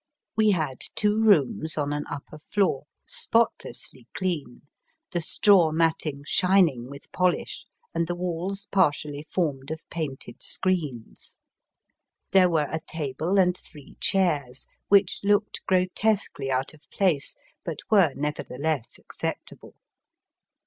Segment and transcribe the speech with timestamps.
[0.35, 4.63] We had two rooms on an upper floor, spotlessly clean,
[5.11, 10.41] the straw mat ting shining with polish, and the walls par tially formed of painted
[10.41, 11.37] screens.
[12.31, 18.11] There were a table and three chairs, which looked grotesquely out of place, but were
[18.15, 19.75] neverthe less acceptable.